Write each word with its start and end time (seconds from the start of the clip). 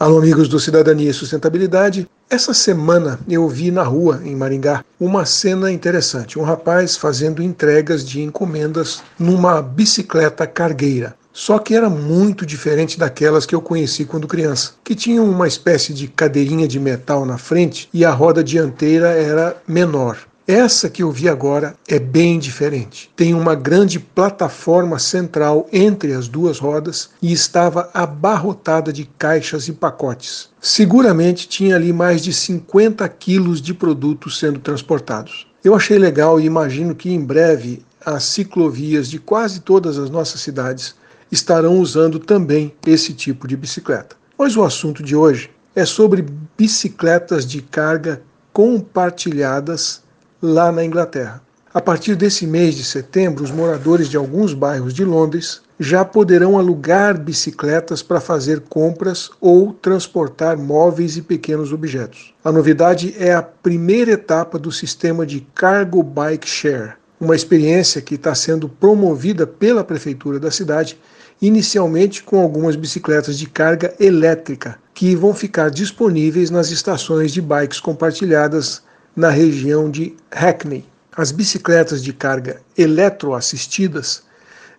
Alô, 0.00 0.18
amigos 0.18 0.46
do 0.46 0.60
Cidadania 0.60 1.10
e 1.10 1.12
Sustentabilidade. 1.12 2.08
Essa 2.30 2.54
semana 2.54 3.18
eu 3.28 3.48
vi 3.48 3.72
na 3.72 3.82
rua, 3.82 4.20
em 4.24 4.36
Maringá, 4.36 4.84
uma 5.00 5.26
cena 5.26 5.72
interessante. 5.72 6.38
Um 6.38 6.44
rapaz 6.44 6.96
fazendo 6.96 7.42
entregas 7.42 8.06
de 8.06 8.22
encomendas 8.22 9.02
numa 9.18 9.60
bicicleta 9.60 10.46
cargueira. 10.46 11.16
Só 11.32 11.58
que 11.58 11.74
era 11.74 11.90
muito 11.90 12.46
diferente 12.46 12.96
daquelas 12.96 13.44
que 13.44 13.56
eu 13.56 13.60
conheci 13.60 14.04
quando 14.04 14.28
criança, 14.28 14.74
que 14.84 14.94
tinham 14.94 15.28
uma 15.28 15.48
espécie 15.48 15.92
de 15.92 16.06
cadeirinha 16.06 16.68
de 16.68 16.78
metal 16.78 17.26
na 17.26 17.36
frente 17.36 17.88
e 17.92 18.04
a 18.04 18.12
roda 18.12 18.44
dianteira 18.44 19.08
era 19.08 19.56
menor. 19.66 20.16
Essa 20.48 20.88
que 20.88 21.02
eu 21.02 21.12
vi 21.12 21.28
agora 21.28 21.76
é 21.86 21.98
bem 21.98 22.38
diferente. 22.38 23.10
Tem 23.14 23.34
uma 23.34 23.54
grande 23.54 24.00
plataforma 24.00 24.98
central 24.98 25.68
entre 25.70 26.14
as 26.14 26.26
duas 26.26 26.58
rodas 26.58 27.10
e 27.20 27.30
estava 27.30 27.90
abarrotada 27.92 28.90
de 28.90 29.04
caixas 29.18 29.68
e 29.68 29.74
pacotes. 29.74 30.48
Seguramente 30.58 31.46
tinha 31.46 31.76
ali 31.76 31.92
mais 31.92 32.24
de 32.24 32.32
50 32.32 33.06
quilos 33.10 33.60
de 33.60 33.74
produtos 33.74 34.38
sendo 34.38 34.58
transportados. 34.58 35.46
Eu 35.62 35.74
achei 35.74 35.98
legal 35.98 36.40
e 36.40 36.46
imagino 36.46 36.94
que 36.94 37.12
em 37.12 37.22
breve 37.22 37.82
as 38.02 38.24
ciclovias 38.24 39.10
de 39.10 39.18
quase 39.18 39.60
todas 39.60 39.98
as 39.98 40.08
nossas 40.08 40.40
cidades 40.40 40.94
estarão 41.30 41.78
usando 41.78 42.18
também 42.18 42.72
esse 42.86 43.12
tipo 43.12 43.46
de 43.46 43.54
bicicleta. 43.54 44.16
Mas 44.38 44.56
o 44.56 44.64
assunto 44.64 45.02
de 45.02 45.14
hoje 45.14 45.50
é 45.76 45.84
sobre 45.84 46.24
bicicletas 46.56 47.46
de 47.46 47.60
carga 47.60 48.22
compartilhadas 48.50 50.07
lá 50.40 50.70
na 50.70 50.84
Inglaterra. 50.84 51.42
A 51.72 51.80
partir 51.80 52.16
desse 52.16 52.46
mês 52.46 52.74
de 52.74 52.82
setembro, 52.82 53.44
os 53.44 53.50
moradores 53.50 54.08
de 54.08 54.16
alguns 54.16 54.54
bairros 54.54 54.94
de 54.94 55.04
Londres 55.04 55.60
já 55.78 56.04
poderão 56.04 56.58
alugar 56.58 57.20
bicicletas 57.20 58.02
para 58.02 58.20
fazer 58.20 58.60
compras 58.68 59.30
ou 59.40 59.72
transportar 59.72 60.56
móveis 60.56 61.16
e 61.16 61.22
pequenos 61.22 61.72
objetos. 61.72 62.34
A 62.42 62.50
novidade 62.50 63.14
é 63.18 63.34
a 63.34 63.42
primeira 63.42 64.12
etapa 64.12 64.58
do 64.58 64.72
sistema 64.72 65.26
de 65.26 65.46
Cargo 65.54 66.02
Bike 66.02 66.48
Share, 66.48 66.94
uma 67.20 67.36
experiência 67.36 68.00
que 68.00 68.14
está 68.14 68.34
sendo 68.34 68.68
promovida 68.68 69.46
pela 69.46 69.84
prefeitura 69.84 70.40
da 70.40 70.50
cidade, 70.50 70.98
inicialmente 71.40 72.22
com 72.22 72.40
algumas 72.40 72.74
bicicletas 72.74 73.38
de 73.38 73.46
carga 73.46 73.94
elétrica, 74.00 74.78
que 74.94 75.14
vão 75.14 75.32
ficar 75.32 75.70
disponíveis 75.70 76.50
nas 76.50 76.70
estações 76.70 77.30
de 77.32 77.40
bikes 77.40 77.78
compartilhadas 77.78 78.82
na 79.18 79.30
região 79.30 79.90
de 79.90 80.14
Hackney. 80.30 80.84
As 81.16 81.32
bicicletas 81.32 82.04
de 82.04 82.12
carga 82.12 82.62
eletroassistidas 82.76 84.22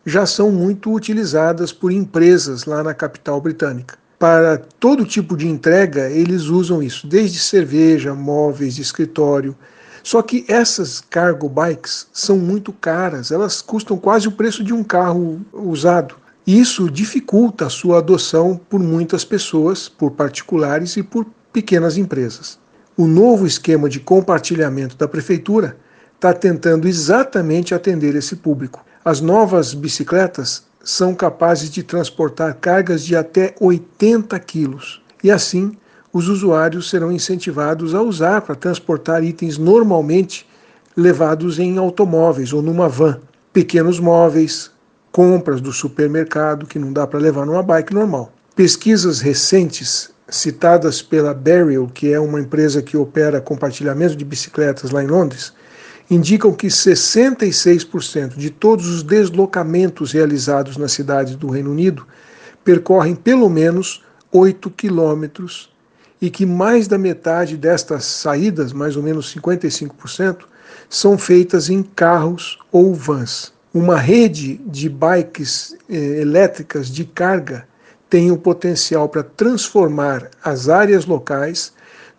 já 0.05 0.25
são 0.25 0.49
muito 0.49 0.93
utilizadas 0.93 1.73
por 1.73 1.91
empresas 1.91 2.63
lá 2.63 2.81
na 2.81 2.93
capital 2.93 3.41
britânica. 3.41 3.97
Para 4.17 4.57
todo 4.79 5.05
tipo 5.05 5.35
de 5.35 5.45
entrega, 5.45 6.09
eles 6.09 6.43
usam 6.43 6.81
isso, 6.81 7.05
desde 7.05 7.37
cerveja, 7.37 8.15
móveis 8.15 8.75
de 8.75 8.81
escritório. 8.81 9.53
Só 10.01 10.21
que 10.21 10.45
essas 10.47 11.01
cargo 11.01 11.49
bikes 11.49 12.07
são 12.13 12.37
muito 12.37 12.71
caras, 12.71 13.31
elas 13.31 13.61
custam 13.61 13.97
quase 13.97 14.29
o 14.29 14.31
preço 14.31 14.63
de 14.63 14.73
um 14.73 14.85
carro 14.85 15.41
usado. 15.51 16.15
Isso 16.47 16.89
dificulta 16.89 17.65
a 17.65 17.69
sua 17.69 17.97
adoção 17.97 18.59
por 18.69 18.79
muitas 18.79 19.25
pessoas, 19.25 19.89
por 19.89 20.11
particulares 20.11 20.95
e 20.95 21.03
por 21.03 21.25
pequenas 21.51 21.97
empresas. 21.97 22.58
O 22.99 23.07
novo 23.07 23.47
esquema 23.47 23.87
de 23.87 23.97
compartilhamento 23.97 24.97
da 24.97 25.07
prefeitura 25.07 25.77
está 26.15 26.33
tentando 26.33 26.85
exatamente 26.85 27.73
atender 27.73 28.13
esse 28.13 28.35
público. 28.35 28.85
As 29.05 29.21
novas 29.21 29.73
bicicletas 29.73 30.65
são 30.83 31.15
capazes 31.15 31.69
de 31.69 31.81
transportar 31.81 32.55
cargas 32.55 33.05
de 33.05 33.15
até 33.15 33.55
80 33.57 34.37
quilos 34.41 35.01
e 35.23 35.31
assim 35.31 35.77
os 36.11 36.27
usuários 36.27 36.89
serão 36.89 37.09
incentivados 37.09 37.95
a 37.95 38.01
usar 38.01 38.41
para 38.41 38.53
transportar 38.53 39.23
itens 39.23 39.57
normalmente 39.57 40.45
levados 40.93 41.57
em 41.57 41.77
automóveis 41.77 42.51
ou 42.51 42.61
numa 42.61 42.89
van, 42.89 43.21
pequenos 43.53 43.97
móveis, 43.97 44.71
compras 45.09 45.61
do 45.61 45.71
supermercado 45.71 46.67
que 46.67 46.77
não 46.77 46.91
dá 46.91 47.07
para 47.07 47.17
levar 47.17 47.45
numa 47.45 47.63
bike 47.63 47.93
normal. 47.93 48.33
Pesquisas 48.53 49.21
recentes 49.21 50.11
citadas 50.29 51.01
pela 51.01 51.33
Burial, 51.33 51.87
que 51.87 52.13
é 52.13 52.19
uma 52.19 52.39
empresa 52.39 52.81
que 52.81 52.95
opera 52.95 53.41
compartilhamento 53.41 54.15
de 54.15 54.25
bicicletas 54.25 54.91
lá 54.91 55.03
em 55.03 55.07
Londres, 55.07 55.53
indicam 56.09 56.53
que 56.53 56.67
66% 56.67 58.35
de 58.35 58.49
todos 58.49 58.87
os 58.87 59.03
deslocamentos 59.03 60.11
realizados 60.11 60.77
na 60.77 60.87
cidade 60.87 61.35
do 61.35 61.49
Reino 61.49 61.71
Unido 61.71 62.05
percorrem 62.63 63.15
pelo 63.15 63.49
menos 63.49 64.03
8 64.31 64.69
quilômetros 64.71 65.69
e 66.21 66.29
que 66.29 66.45
mais 66.45 66.87
da 66.87 66.97
metade 66.97 67.55
destas 67.55 68.05
saídas, 68.05 68.73
mais 68.73 68.95
ou 68.95 69.03
menos 69.03 69.33
55%, 69.35 70.39
são 70.89 71.17
feitas 71.17 71.69
em 71.69 71.81
carros 71.81 72.59
ou 72.71 72.93
vans. 72.93 73.53
Uma 73.73 73.97
rede 73.97 74.59
de 74.65 74.89
bikes 74.89 75.75
eh, 75.89 76.21
elétricas 76.21 76.89
de 76.89 77.05
carga 77.05 77.67
tem 78.09 78.31
o 78.31 78.37
potencial 78.37 79.07
para 79.07 79.23
transformar 79.23 80.31
as 80.43 80.67
áreas 80.67 81.05
locais, 81.05 81.71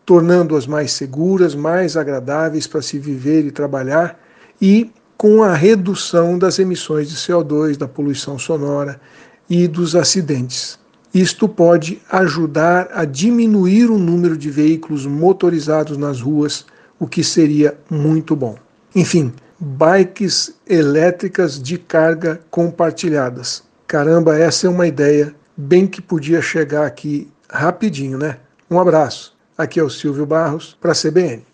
tornando-as 0.06 0.66
mais 0.66 0.92
seguras, 0.92 1.54
mais 1.54 1.96
agradáveis 1.96 2.66
para 2.66 2.80
se 2.80 2.98
viver 2.98 3.44
e 3.44 3.50
trabalhar 3.50 4.18
e 4.60 4.90
com 5.16 5.42
a 5.42 5.54
redução 5.54 6.38
das 6.38 6.58
emissões 6.58 7.10
de 7.10 7.16
CO2, 7.16 7.76
da 7.76 7.86
poluição 7.88 8.38
sonora 8.38 9.00
e 9.48 9.66
dos 9.68 9.94
acidentes. 9.94 10.78
Isto 11.12 11.48
pode 11.48 12.00
ajudar 12.08 12.88
a 12.94 13.04
diminuir 13.04 13.90
o 13.90 13.98
número 13.98 14.36
de 14.36 14.48
veículos 14.48 15.04
motorizados 15.06 15.98
nas 15.98 16.20
ruas, 16.20 16.64
o 16.98 17.06
que 17.06 17.24
seria 17.24 17.76
muito 17.90 18.36
bom. 18.36 18.56
Enfim, 18.94 19.32
bikes 19.58 20.54
elétricas 20.68 21.60
de 21.60 21.76
carga 21.76 22.40
compartilhadas. 22.50 23.62
Caramba, 23.86 24.38
essa 24.38 24.68
é 24.68 24.70
uma 24.70 24.86
ideia 24.86 25.34
bem 25.60 25.86
que 25.86 26.00
podia 26.00 26.40
chegar 26.40 26.86
aqui 26.86 27.30
rapidinho, 27.48 28.16
né? 28.16 28.38
Um 28.70 28.80
abraço. 28.80 29.36
Aqui 29.56 29.78
é 29.78 29.82
o 29.82 29.90
Silvio 29.90 30.24
Barros 30.24 30.76
para 30.80 30.92
a 30.92 30.94
CBN. 30.94 31.49